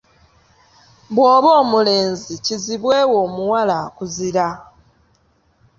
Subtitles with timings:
[1.13, 4.47] "Bw’oba omulenzi, kizibwe wo omuwala akuzira."